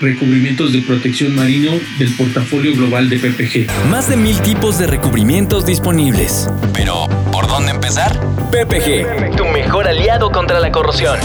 [0.00, 3.88] recubrimientos de protección marino del portafolio global de PPG.
[3.90, 6.48] Más de mil tipos de recubrimientos disponibles.
[6.72, 8.18] Pero, ¿por dónde empezar?
[8.50, 11.18] PPG, tu mejor aliado contra la corrosión.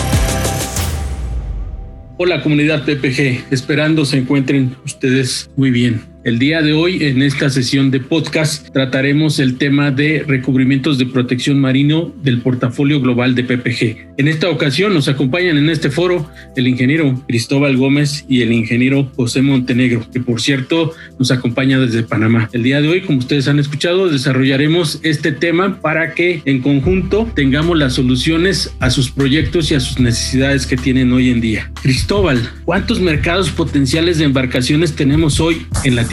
[2.17, 6.12] Hola comunidad PPG, esperando se encuentren ustedes muy bien.
[6.25, 11.05] El día de hoy, en esta sesión de podcast, trataremos el tema de recubrimientos de
[11.05, 14.13] protección marino del portafolio global de PPG.
[14.15, 19.11] En esta ocasión nos acompañan en este foro el ingeniero Cristóbal Gómez y el ingeniero
[19.17, 22.49] José Montenegro, que por cierto nos acompaña desde Panamá.
[22.53, 27.29] El día de hoy, como ustedes han escuchado, desarrollaremos este tema para que en conjunto
[27.35, 31.69] tengamos las soluciones a sus proyectos y a sus necesidades que tienen hoy en día.
[31.81, 36.12] Cristóbal, ¿cuántos mercados potenciales de embarcaciones tenemos hoy en Latinoamérica?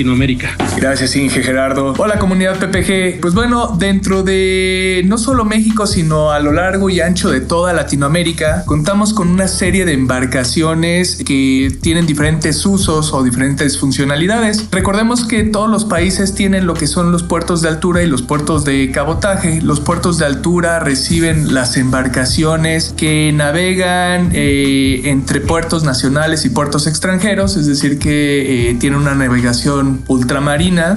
[0.76, 1.94] Gracias, Inge Gerardo.
[1.98, 3.20] Hola, comunidad PPG.
[3.20, 7.72] Pues bueno, dentro de no solo México, sino a lo largo y ancho de toda
[7.72, 14.68] Latinoamérica, contamos con una serie de embarcaciones que tienen diferentes usos o diferentes funcionalidades.
[14.70, 18.22] Recordemos que todos los países tienen lo que son los puertos de altura y los
[18.22, 19.60] puertos de cabotaje.
[19.60, 26.86] Los puertos de altura reciben las embarcaciones que navegan eh, entre puertos nacionales y puertos
[26.86, 30.94] extranjeros, es decir, que eh, tienen una navegación ultramarina,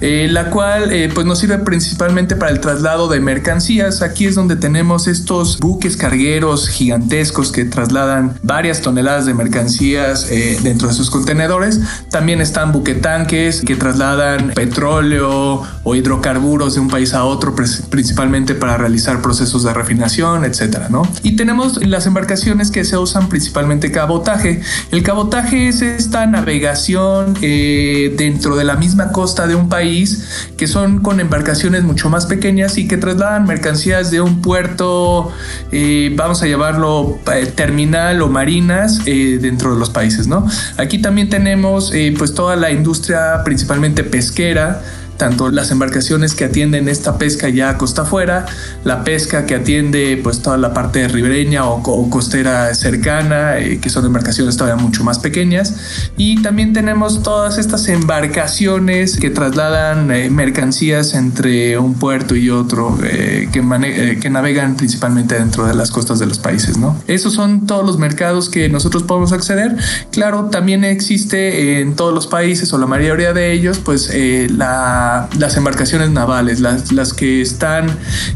[0.00, 4.02] eh, la cual eh, pues nos sirve principalmente para el traslado de mercancías.
[4.02, 10.58] Aquí es donde tenemos estos buques cargueros gigantescos que trasladan varias toneladas de mercancías eh,
[10.62, 11.80] dentro de sus contenedores.
[12.10, 18.76] También están buquetanques que trasladan petróleo o hidrocarburos de un país a otro, principalmente para
[18.76, 20.88] realizar procesos de refinación, etcétera.
[21.22, 24.60] Y tenemos las embarcaciones que se usan principalmente cabotaje.
[24.90, 30.66] El cabotaje es esta navegación de dentro de la misma costa de un país que
[30.66, 35.32] son con embarcaciones mucho más pequeñas y que trasladan mercancías de un puerto,
[35.72, 40.46] eh, vamos a llamarlo eh, terminal o marinas eh, dentro de los países, ¿no?
[40.76, 44.82] Aquí también tenemos pues toda la industria principalmente pesquera,
[45.16, 48.46] tanto las embarcaciones que atienden esta pesca ya a costa afuera,
[48.84, 54.04] la pesca que atiende pues toda la parte ribereña o, costera cercana, eh, que son
[54.04, 55.74] embarcaciones todavía mucho más pequeñas,
[56.16, 62.98] y también tenemos todas estas embarcaciones que trasladan eh, mercancías entre un puerto y otro,
[63.04, 67.00] eh, que, que navegan principalmente dentro de las costas de los países, ¿no?
[67.06, 69.76] Esos son todos los mercados que nosotros podemos acceder.
[70.10, 74.10] Claro, también existe en todos los países o la mayoría de ellos, pues
[74.50, 75.05] la
[75.38, 77.86] las embarcaciones navales, las, las, que están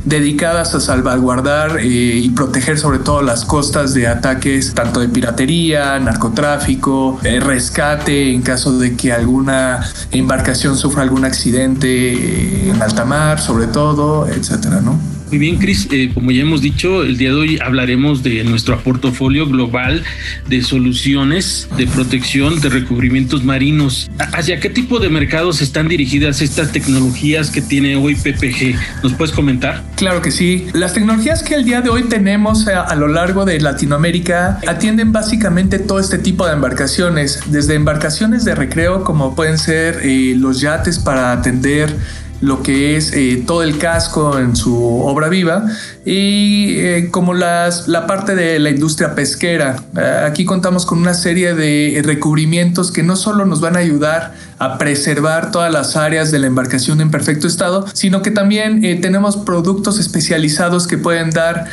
[0.04, 5.98] dedicadas a salvaguardar eh, y proteger sobre todo las costas de ataques tanto de piratería,
[5.98, 13.04] narcotráfico, eh, rescate en caso de que alguna embarcación sufra algún accidente eh, en alta
[13.04, 15.19] mar, sobre todo, etcétera, ¿no?
[15.30, 15.86] Muy bien, Cris.
[15.92, 20.02] Eh, como ya hemos dicho, el día de hoy hablaremos de nuestro portafolio global
[20.48, 24.10] de soluciones de protección de recubrimientos marinos.
[24.18, 28.74] ¿Hacia qué tipo de mercados están dirigidas estas tecnologías que tiene hoy PPG?
[29.04, 29.84] ¿Nos puedes comentar?
[29.94, 30.66] Claro que sí.
[30.72, 35.12] Las tecnologías que el día de hoy tenemos a, a lo largo de Latinoamérica atienden
[35.12, 40.60] básicamente todo este tipo de embarcaciones, desde embarcaciones de recreo como pueden ser eh, los
[40.60, 41.94] yates para atender
[42.40, 45.64] lo que es eh, todo el casco en su obra viva
[46.04, 49.76] y eh, como las, la parte de la industria pesquera.
[49.96, 54.34] Eh, aquí contamos con una serie de recubrimientos que no solo nos van a ayudar
[54.58, 59.38] a preservar todas las áreas de la embarcación en perfecto estado, sino que también tenemos
[59.38, 61.64] productos especializados que pueden dar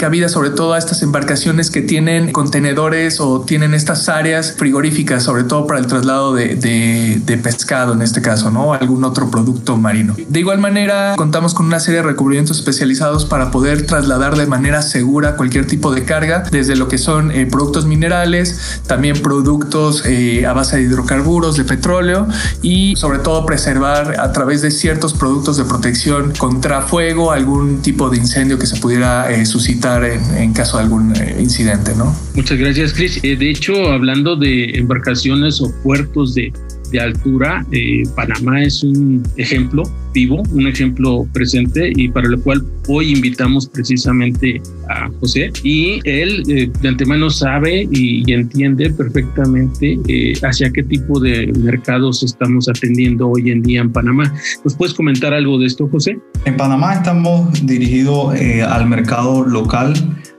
[0.00, 5.44] cabida sobre todo a estas embarcaciones que tienen contenedores o tienen estas áreas frigoríficas, sobre
[5.44, 8.74] todo para el traslado de, de pescado en este caso, ¿no?
[8.74, 10.16] Algún otro producto marino.
[10.28, 14.82] De igual manera, contamos con una serie de recubrimientos especializados para poder trasladar de manera
[14.82, 20.46] segura cualquier tipo de carga, desde lo que son eh, productos minerales, también productos eh,
[20.46, 22.28] a base de hidrocarburos, de petróleo
[22.60, 28.10] y sobre todo preservar a través de ciertos productos de protección contra fuego algún tipo
[28.10, 32.14] de incendio que se pudiera eh, suscitar en, caso de algún incidente, ¿no?
[32.34, 33.22] Muchas gracias, Chris.
[33.22, 36.52] de hecho, hablando de embarcaciones o puertos de
[36.92, 37.66] de altura.
[37.72, 39.82] Eh, Panamá es un ejemplo
[40.14, 44.60] vivo, un ejemplo presente y para lo cual hoy invitamos precisamente
[44.90, 51.20] a José y él eh, de antemano sabe y, entiende perfectamente eh, hacia qué tipo
[51.20, 54.32] de mercados estamos atendiendo hoy en día en Panamá.
[54.64, 56.18] ¿Nos puedes comentar algo de esto, José?
[56.44, 58.34] En Panamá estamos dirigidos
[58.68, 59.94] al mercado local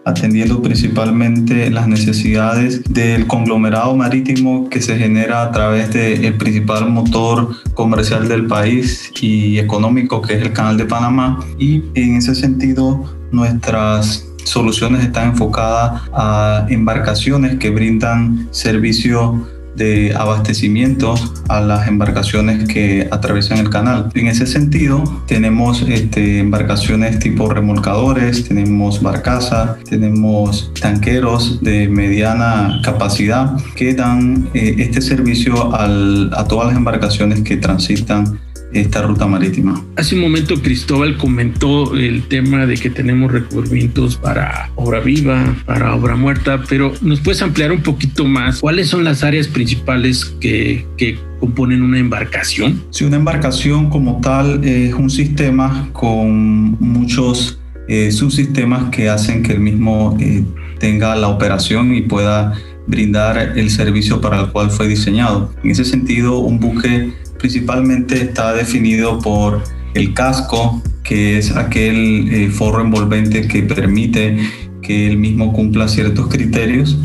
[0.06, 7.50] atendiendo principalmente las necesidades del conglomerado marítimo que se genera a través del principal motor
[7.74, 11.40] comercial del país y económico que es el Canal de Panamá.
[11.58, 21.16] Y en ese sentido, nuestras soluciones están enfocadas a embarcaciones que brindan servicio de abastecimiento
[21.50, 24.10] a las embarcaciones que atraviesan el canal.
[24.14, 33.56] En ese sentido, tenemos este, embarcaciones tipo remolcadores, tenemos barcazas, tenemos tanqueros de mediana capacidad
[33.76, 38.40] que dan eh, este servicio a todas las embarcaciones que transitan
[38.74, 39.84] esta ruta marítima.
[39.96, 45.96] Hace un momento Cristóbal comentó el tema de que tenemos recubrimientos para obra viva, para
[45.96, 48.60] obra muerta, pero ¿nos puedes ampliar un poquito más?
[48.60, 52.84] ¿Cuáles son las áreas principales que, que componen una embarcación?
[52.90, 59.54] Si una embarcación como tal es un sistema con muchos eh, subsistemas que hacen que
[59.54, 60.44] el mismo eh,
[60.80, 62.54] tenga la operación y pueda
[62.88, 65.54] brindar el servicio para el cual fue diseñado.
[65.64, 69.62] En ese sentido, un buque principalmente está definido por
[69.96, 74.38] el casco, que es aquel eh, forro envolvente que permite
[74.82, 76.98] que el mismo cumpla ciertos criterios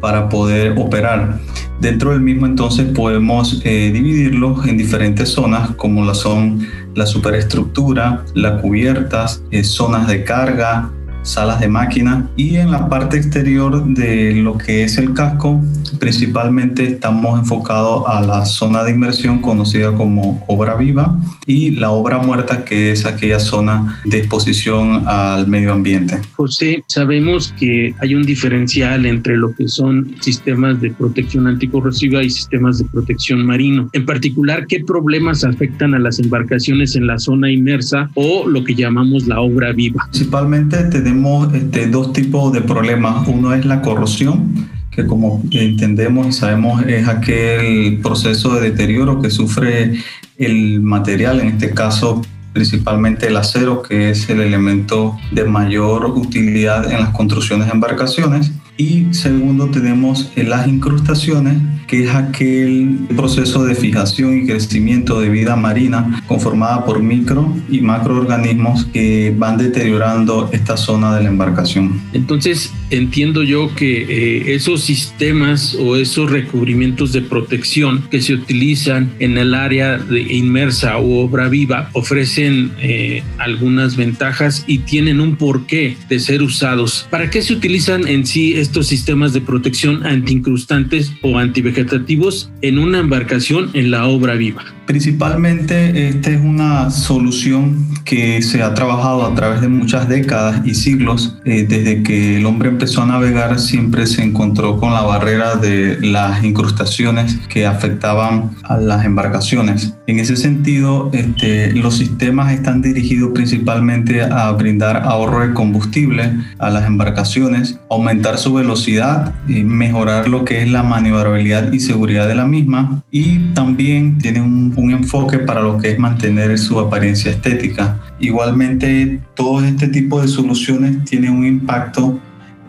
[0.00, 1.38] para poder operar.
[1.80, 8.24] Dentro del mismo entonces podemos eh, dividirlo en diferentes zonas como la son la superestructura,
[8.34, 10.90] las cubiertas, eh, zonas de carga,
[11.24, 15.60] salas de máquina y en la parte exterior de lo que es el casco
[15.98, 22.18] principalmente estamos enfocados a la zona de inmersión conocida como obra viva y la obra
[22.18, 26.20] muerta que es aquella zona de exposición al medio ambiente.
[26.34, 32.30] José, sabemos que hay un diferencial entre lo que son sistemas de protección anticorrosiva y
[32.30, 33.88] sistemas de protección marino.
[33.92, 38.74] En particular, ¿qué problemas afectan a las embarcaciones en la zona inmersa o lo que
[38.74, 40.06] llamamos la obra viva?
[40.10, 43.28] Principalmente tenemos tenemos este, dos tipos de problemas.
[43.28, 49.30] Uno es la corrosión, que como entendemos y sabemos es aquel proceso de deterioro que
[49.30, 49.94] sufre
[50.38, 52.20] el material, en este caso
[52.52, 58.52] principalmente el acero, que es el elemento de mayor utilidad en las construcciones de embarcaciones.
[58.76, 65.56] Y segundo, tenemos las incrustaciones, que es aquel proceso de fijación y crecimiento de vida
[65.56, 72.00] marina conformada por micro y macroorganismos que van deteriorando esta zona de la embarcación.
[72.12, 79.12] Entonces, entiendo yo que eh, esos sistemas o esos recubrimientos de protección que se utilizan
[79.18, 85.36] en el área de inmersa o obra viva ofrecen eh, algunas ventajas y tienen un
[85.36, 87.06] porqué de ser usados.
[87.10, 91.38] ¿Para qué se utilizan en sí estos sistemas de protección antiincrustantes o
[91.74, 94.64] antivegetativos en una embarcación en la obra viva.
[94.86, 100.74] Principalmente esta es una solución que se ha trabajado a través de muchas décadas y
[100.74, 101.38] siglos.
[101.46, 105.98] Eh, desde que el hombre empezó a navegar siempre se encontró con la barrera de
[106.02, 109.94] las incrustaciones que afectaban a las embarcaciones.
[110.06, 116.68] En ese sentido, este, los sistemas están dirigidos principalmente a brindar ahorro de combustible a
[116.68, 122.34] las embarcaciones, aumentar su velocidad, y mejorar lo que es la maniobrabilidad y seguridad de
[122.34, 127.30] la misma y también tiene un un enfoque para lo que es mantener su apariencia
[127.30, 128.00] estética.
[128.20, 132.20] Igualmente, todo este tipo de soluciones tienen un impacto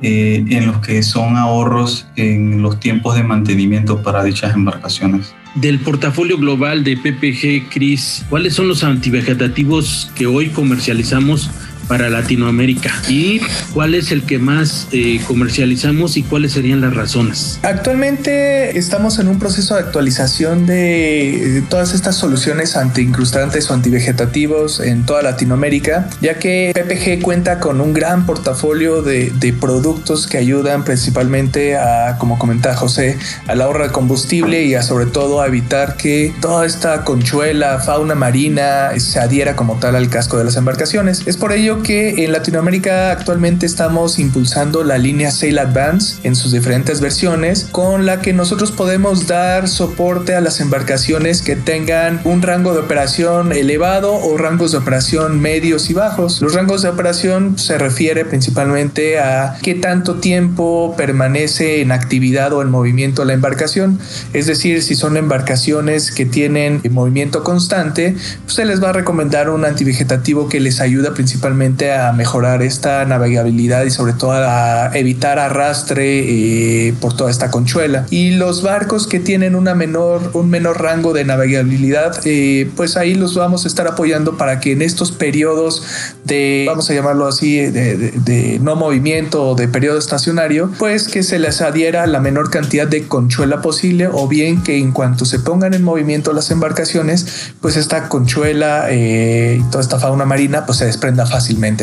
[0.01, 5.33] eh, en los que son ahorros en los tiempos de mantenimiento para dichas embarcaciones.
[5.55, 11.49] Del portafolio global de PPG, Cris, ¿cuáles son los antivegetativos que hoy comercializamos
[11.87, 13.41] para Latinoamérica y
[13.73, 17.59] cuál es el que más eh, comercializamos y cuáles serían las razones.
[17.63, 25.05] Actualmente estamos en un proceso de actualización de, todas estas soluciones anti-incrustantes o antivegetativos en
[25.05, 30.83] toda Latinoamérica, ya que PPG cuenta con un gran portafolio de, de productos que ayudan
[30.83, 35.97] principalmente a, como comentaba José, al ahorro de combustible y a sobre todo a evitar
[35.97, 41.23] que toda esta conchuela, fauna marina se adhiera como tal al casco de las embarcaciones.
[41.25, 46.35] Es por ello ello que en Latinoamérica actualmente estamos impulsando la línea Sail Advance en
[46.35, 52.21] sus diferentes versiones, con la que nosotros podemos dar soporte a las embarcaciones que tengan
[52.23, 56.41] un rango de operación elevado o rangos de operación medios y bajos.
[56.41, 62.61] Los rangos de operación se refiere principalmente a qué tanto tiempo permanece en actividad o
[62.61, 63.99] en movimiento la embarcación.
[64.33, 69.49] Es decir, si son embarcaciones que tienen movimiento constante, pues se les va a recomendar
[69.49, 75.39] un antivegetativo que les ayuda principalmente a mejorar esta navegabilidad y sobre todo a evitar
[75.39, 78.05] arrastre eh, por toda esta conchuela.
[78.09, 83.15] Y los barcos que tienen una menor, un menor rango de navegabilidad, eh, pues ahí
[83.15, 85.83] los vamos a estar apoyando para que en estos periodos
[86.23, 91.39] de, vamos a llamarlo así, de, no movimiento o de periodo estacionario, pues que se
[91.39, 95.73] les adhiera la menor cantidad de conchuela posible o bien que en cuanto se pongan
[95.73, 100.85] en movimiento las embarcaciones, pues esta conchuela eh, y toda esta fauna marina pues se
[100.85, 101.25] desprenda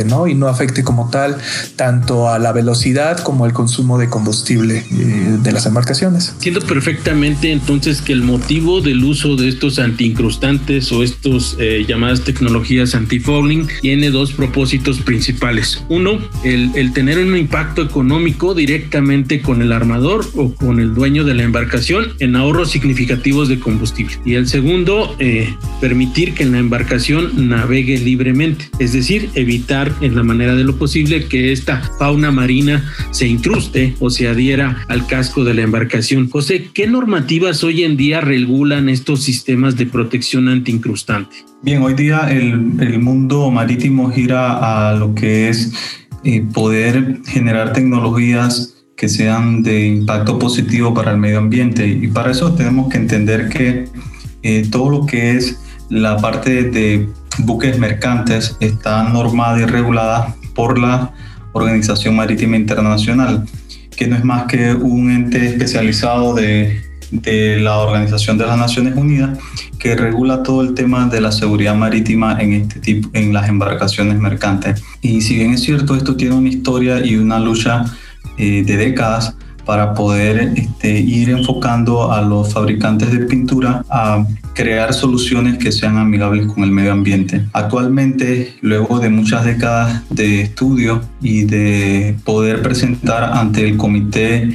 [0.05, 0.27] ¿no?
[0.27, 1.37] Y no afecte como tal
[1.77, 6.31] tanto a la velocidad como el consumo de combustible eh, de las embarcaciones.
[6.35, 12.23] Entiendo perfectamente entonces que el motivo del uso de estos antiincrustantes o estos eh, llamadas
[12.23, 15.83] tecnologías anti-fouling tiene dos propósitos principales.
[15.89, 21.25] Uno, el, el tener un impacto económico directamente con el armador o con el dueño
[21.25, 24.17] de la embarcación en ahorros significativos de combustible.
[24.25, 29.62] Y el segundo, eh, permitir que la embarcación navegue libremente, es decir, evitar
[30.01, 34.85] en la manera de lo posible que esta fauna marina se incruste o se adhiera
[34.89, 36.29] al casco de la embarcación.
[36.29, 41.37] José, ¿qué normativas hoy en día regulan estos sistemas de protección antiincrustante?
[41.63, 45.73] Bien, hoy día el, el mundo marítimo gira a lo que es
[46.25, 51.87] eh, poder generar tecnologías que sean de impacto positivo para el medio ambiente.
[51.87, 53.87] Y para eso tenemos que entender que
[54.43, 60.79] eh, todo lo que es la parte de buques mercantes está normada y regulada por
[60.79, 61.13] la
[61.53, 63.47] Organización Marítima Internacional,
[63.97, 68.97] que no es más que un ente especializado de, de la Organización de las Naciones
[68.97, 69.39] Unidas
[69.79, 74.17] que regula todo el tema de la seguridad marítima en este tipo en las embarcaciones
[74.21, 74.81] mercantes.
[75.01, 77.85] Y si bien es cierto, esto tiene una historia y una lucha
[78.39, 79.35] eh, de décadas
[79.65, 85.97] para poder este, ir enfocando a los fabricantes de pintura a crear soluciones que sean
[85.97, 87.45] amigables con el medio ambiente.
[87.53, 94.51] Actualmente, luego de muchas décadas de estudio y de poder presentar ante el Comité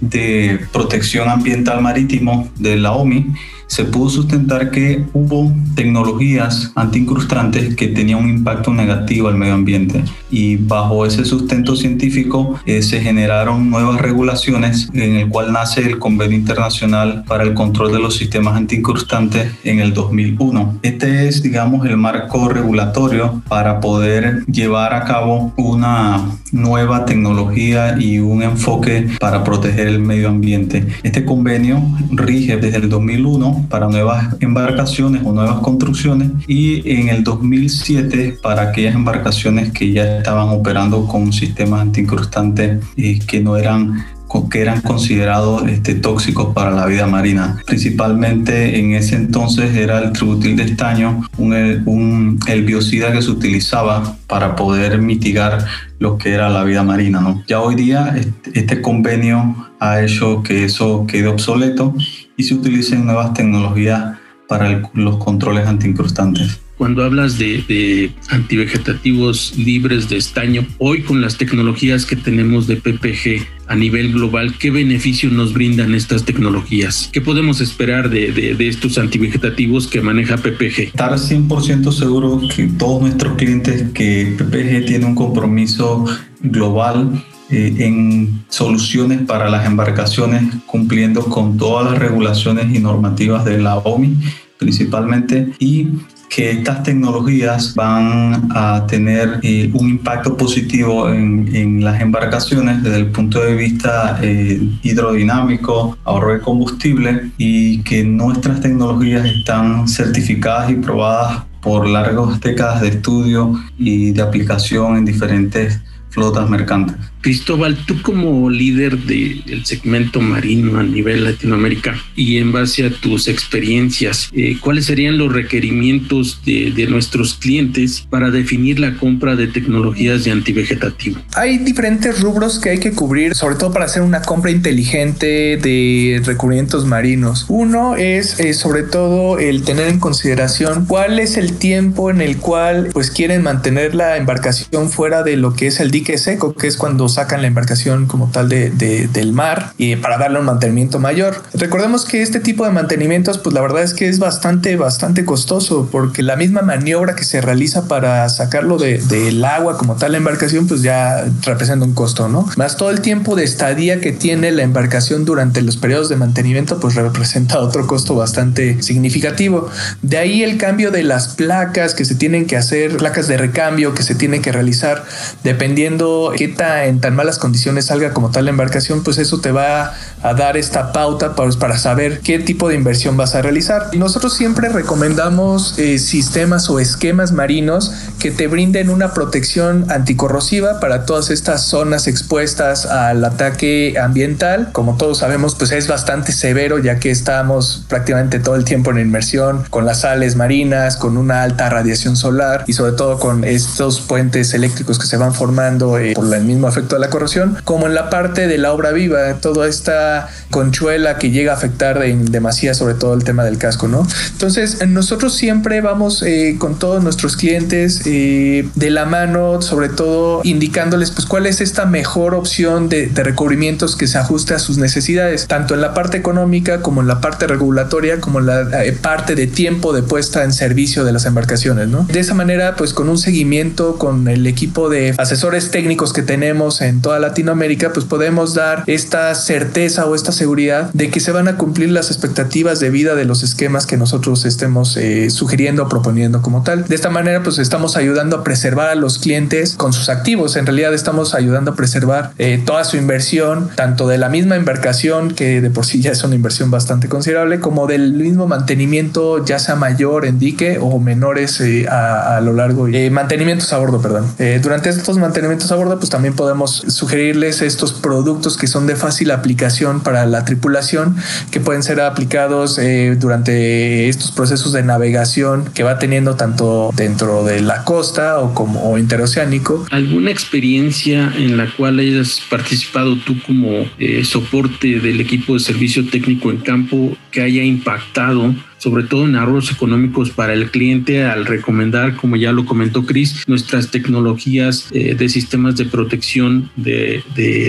[0.00, 3.26] de Protección Ambiental Marítimo de la OMI,
[3.68, 10.02] se pudo sustentar que hubo tecnologías antiincrustantes que tenían un impacto negativo al medio ambiente
[10.30, 15.98] y bajo ese sustento científico eh, se generaron nuevas regulaciones en el cual nace el
[15.98, 20.80] Convenio Internacional para el Control de los Sistemas Antiincrustantes en el 2001.
[20.82, 28.18] Este es, digamos, el marco regulatorio para poder llevar a cabo una nueva tecnología y
[28.18, 30.86] un enfoque para proteger el medio ambiente.
[31.02, 37.24] Este convenio rige desde el 2001 para nuevas embarcaciones o nuevas construcciones y en el
[37.24, 44.04] 2007 para aquellas embarcaciones que ya estaban operando con sistemas antiincrustantes y que no eran
[44.50, 47.58] que eran considerados este, tóxicos para la vida marina.
[47.66, 51.52] Principalmente en ese entonces era el tributil de estaño, un,
[51.86, 55.64] un, el biocida que se utilizaba para poder mitigar
[55.98, 57.20] lo que era la vida marina.
[57.20, 57.42] ¿no?
[57.46, 61.94] Ya hoy día este, este convenio ha hecho que eso quede obsoleto
[62.38, 64.16] y se utilicen nuevas tecnologías
[64.48, 66.60] para los controles antiincrustantes.
[66.78, 72.76] Cuando hablas de, de, antivegetativos libres de estaño, hoy con las tecnologías que tenemos de
[72.76, 77.10] PPG a nivel global, ¿qué beneficios nos brindan estas tecnologías?
[77.12, 80.78] ¿Qué podemos esperar de, de, de estos antivegetativos que maneja PPG?
[80.78, 86.04] Estar 100% seguro que todos nuestros clientes que PPG tiene un compromiso
[86.40, 93.58] global eh, en soluciones para las embarcaciones cumpliendo con todas las regulaciones y normativas de
[93.58, 94.16] la OMI
[94.58, 95.88] principalmente y
[96.28, 102.98] que estas tecnologías van a tener eh, un impacto positivo en, en, las embarcaciones desde
[102.98, 110.70] el punto de vista eh, hidrodinámico, ahorro de combustible y que nuestras tecnologías están certificadas
[110.70, 116.96] y probadas por largas décadas de estudio y de aplicación en diferentes flotas mercantes.
[117.20, 123.28] Cristóbal, tú como líder del segmento marino a nivel Latinoamérica y en base a tus
[123.28, 130.24] experiencias, eh, ¿cuáles serían los requerimientos de, nuestros clientes para definir la compra de tecnologías
[130.24, 131.20] de antivegetativo?
[131.34, 136.22] Hay diferentes rubros que hay que cubrir, sobre todo para hacer una compra inteligente de
[136.24, 137.44] recubrimientos marinos.
[137.48, 142.38] Uno es eh, sobre todo el tener en consideración cuál es el tiempo en el
[142.38, 146.68] cual pues quieren mantener la embarcación fuera de lo que es el dique seco, que
[146.68, 150.98] es cuando sacan la embarcación como tal de, del mar y para darle un mantenimiento
[150.98, 151.42] mayor.
[151.54, 155.88] Recordemos que este tipo de mantenimientos, pues la verdad es que es bastante, bastante costoso
[155.90, 160.66] porque la misma maniobra que se realiza para sacarlo del agua como tal la embarcación,
[160.66, 162.46] pues ya representa un costo, ¿no?
[162.56, 166.80] Más todo el tiempo de estadía que tiene la embarcación durante los periodos de mantenimiento,
[166.80, 169.68] pues representa otro costo bastante significativo.
[170.02, 173.94] De ahí el cambio de las placas que se tienen que hacer, placas de recambio
[173.94, 175.04] que se tienen que realizar,
[175.44, 179.94] dependiendo qué tan tan malas condiciones salga como tal la embarcación, pues eso te va
[180.22, 183.88] a dar esta pauta para, para saber qué tipo de inversión vas a realizar.
[183.92, 190.80] Y nosotros siempre recomendamos eh, sistemas o esquemas marinos que te brinden una protección anticorrosiva
[190.80, 194.70] para todas estas zonas expuestas al ataque ambiental.
[194.72, 198.98] Como todos sabemos, pues es bastante severo ya que estamos prácticamente todo el tiempo en
[198.98, 204.00] inmersión con las sales marinas, con una alta radiación solar y sobre todo con estos
[204.00, 207.86] puentes eléctricos que se van formando eh, por el mismo efecto de la corrosión, como
[207.86, 212.26] en la parte de la obra viva, toda esta conchuela que llega a afectar en
[212.26, 214.06] demasía sobre todo el tema del casco, ¿no?
[214.32, 220.40] Entonces, nosotros siempre vamos eh, con todos nuestros clientes eh, de la mano, sobre todo
[220.44, 225.46] indicándoles pues cuál es esta mejor opción de, recubrimientos que se ajuste a sus necesidades,
[225.46, 229.34] tanto en la parte económica como en la parte regulatoria, como en la eh, parte
[229.34, 232.04] de tiempo de puesta en servicio de las embarcaciones, ¿no?
[232.04, 236.77] De esa manera, pues con un seguimiento con el equipo de asesores técnicos que tenemos
[236.80, 241.48] en toda Latinoamérica, pues podemos dar esta certeza o esta seguridad de que se van
[241.48, 245.88] a cumplir las expectativas de vida de los esquemas que nosotros estemos eh, sugiriendo o
[245.88, 246.84] proponiendo como tal.
[246.84, 250.56] De esta manera, pues estamos ayudando a preservar a los clientes con sus activos.
[250.56, 255.32] En realidad estamos ayudando a preservar eh, toda su inversión, tanto de la misma embarcación,
[255.32, 259.58] que de por sí ya es una inversión bastante considerable, como del mismo mantenimiento, ya
[259.58, 262.86] sea mayor en dique o menores eh, a, lo largo.
[263.10, 264.26] mantenimientos a bordo, perdón.
[264.62, 269.30] durante estos mantenimientos a bordo, pues también podemos sugerirles estos productos que son de fácil
[269.30, 271.16] aplicación para la tripulación,
[271.50, 277.44] que pueden ser aplicados eh, durante estos procesos de navegación que va teniendo tanto dentro
[277.44, 279.86] de la costa o como interoceánico.
[279.90, 286.08] ¿Alguna experiencia en la cual hayas participado tú como eh, soporte del equipo de servicio
[286.08, 291.46] técnico en campo que haya impactado sobre todo en ahorros económicos para el cliente al
[291.46, 297.22] recomendar, como ya lo comentó Chris, nuestras tecnologías eh, de sistemas de protección de,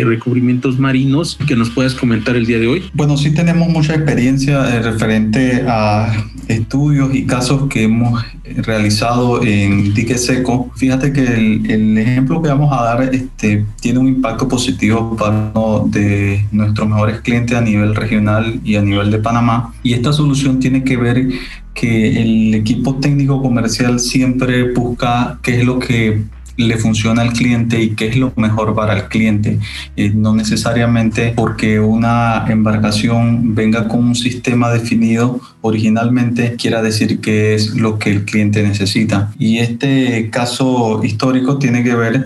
[0.06, 2.84] recubrimientos marinos que nos puedas comentar el día de hoy.
[2.94, 8.24] Bueno, sí tenemos mucha experiencia eh, referente a estudios y casos que hemos
[8.58, 10.72] realizado en dique seco.
[10.76, 15.52] Fíjate que el, ejemplo que vamos a dar este, tiene un impacto positivo para
[15.86, 19.74] de nuestros mejores clientes a nivel regional y a nivel de Panamá.
[19.84, 21.30] Y esta solución tiene que ver
[21.74, 26.24] que el equipo técnico comercial siempre busca qué es lo que
[26.60, 29.60] le funciona al cliente y qué es lo mejor para el cliente.
[29.96, 37.56] Eh, no necesariamente porque una embarcación venga con un sistema definido originalmente quiera decir que
[37.56, 39.32] es lo que el cliente necesita.
[39.40, 42.26] Y este caso histórico tiene que ver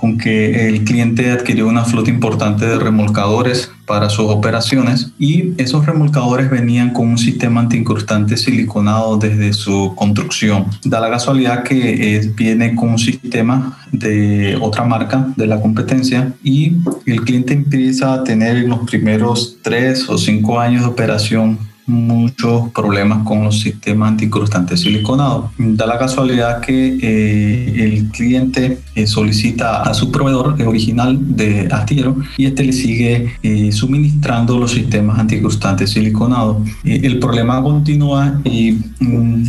[0.00, 5.84] con que el cliente adquirió una flota importante de remolcadores para sus operaciones y esos
[5.84, 10.66] remolcadores venían con un sistema antiincrustante siliconado desde su construcción.
[10.84, 16.32] Da la casualidad que eh, viene con un sistema de otra marca de la competencia
[16.42, 21.58] y el cliente empieza a tener en los primeros tres o cinco años de operación
[21.90, 25.50] muchos problemas con los sistemas anticrustantes siliconados.
[25.58, 32.16] Da la casualidad que eh, el cliente eh, solicita a su proveedor original de astillero
[32.36, 36.56] y este le sigue eh, suministrando los sistemas anticrustantes siliconados.
[36.84, 39.44] el problema continúa y mm,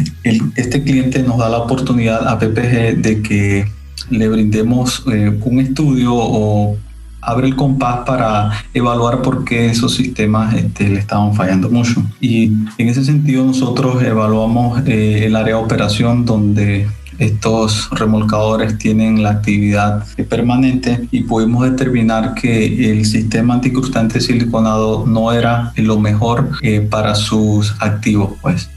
[0.56, 3.66] este cliente nos da la oportunidad a PPG de que
[4.10, 6.78] le brindemos un estudio o
[7.22, 12.04] abre el compás para evaluar por qué esos sistemas este, le estaban fallando mucho.
[12.20, 16.88] Y en ese sentido nosotros evaluamos eh, el área de operación donde
[17.22, 25.32] estos remolcadores tienen la actividad permanente y pudimos determinar que el sistema anticrustante siliconado no
[25.32, 28.72] era lo mejor eh, para sus activos, pues,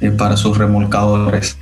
[0.00, 1.56] eh, para sus remolcadores.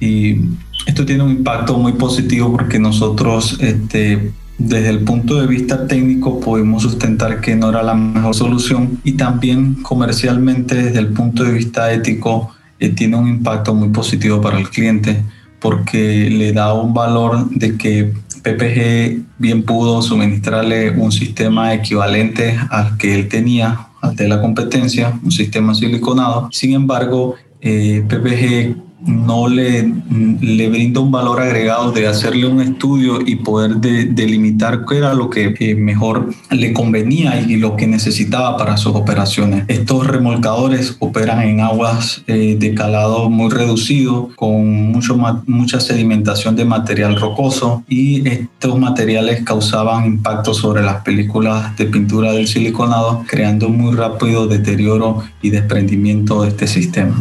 [0.00, 0.40] Y
[0.86, 6.40] esto tiene un impacto muy positivo porque nosotros este, desde el punto de vista técnico
[6.40, 11.52] podemos sustentar que no era la mejor solución y también comercialmente desde el punto de
[11.52, 15.22] vista ético eh, tiene un impacto muy positivo para el cliente
[15.60, 22.96] porque le da un valor de que PPG bien pudo suministrarle un sistema equivalente al
[22.96, 26.48] que él tenía, al de la competencia, un sistema siliconado.
[26.52, 29.92] Sin embargo, eh, PPG no le,
[30.40, 35.28] le brinda un valor agregado de hacerle un estudio y poder delimitar qué era lo
[35.28, 39.64] que eh, mejor le convenía y lo que necesitaba para sus operaciones.
[39.68, 46.64] Estos remolcadores operan en aguas eh, de calado muy reducido, con mucho, mucha sedimentación de
[46.64, 53.68] material rocoso y estos materiales causaban impacto sobre las películas de pintura del siliconado, creando
[53.68, 57.14] muy rápido deterioro y desprendimiento de este sistema.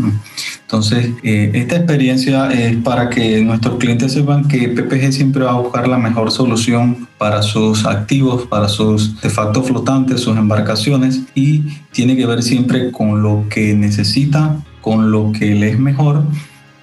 [0.66, 5.60] Entonces, eh, esta experiencia es para que nuestros clientes sepan que PPG siempre va a
[5.60, 11.62] buscar la mejor solución para sus activos, para sus de facto flotantes, sus embarcaciones y
[11.92, 16.24] tiene que ver siempre con lo que necesita, con lo que le es mejor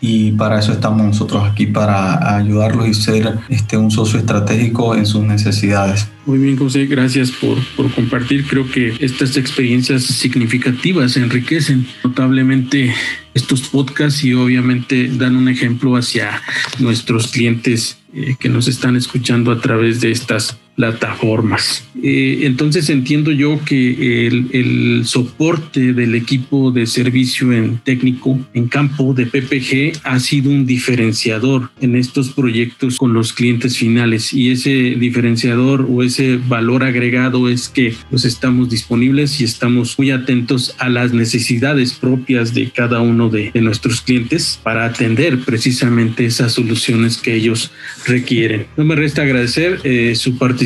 [0.01, 5.07] y para eso estamos nosotros aquí, para ayudarlos y ser este, un socio estratégico en
[5.07, 6.09] sus necesidades.
[6.25, 8.47] Muy bien, José, gracias por, por compartir.
[8.47, 12.95] Creo que estas experiencias significativas enriquecen notablemente
[13.35, 16.41] estos podcasts y obviamente dan un ejemplo hacia
[16.79, 21.85] nuestros clientes eh, que nos están escuchando a través de estas plataformas.
[22.03, 28.69] Eh, entonces entiendo yo que el, el, soporte del equipo de servicio en técnico en
[28.69, 34.51] campo de PPG ha sido un diferenciador en estos proyectos con los clientes finales y
[34.51, 40.75] ese diferenciador o ese valor agregado es que pues estamos disponibles y estamos muy atentos
[40.79, 46.53] a las necesidades propias de cada uno de, de nuestros clientes para atender precisamente esas
[46.53, 47.71] soluciones que ellos
[48.07, 48.67] requieren.
[48.77, 50.62] No me resta agradecer eh, su participación,